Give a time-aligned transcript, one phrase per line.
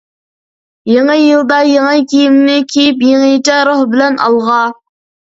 [0.91, 4.57] يېڭى يىلدا يېڭى كىيىمنى كىيىپ، يېڭىچە روھ بىلەن ئالغا!